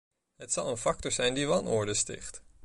[0.35, 2.41] Het zal een factor zijn die wanorde sticht.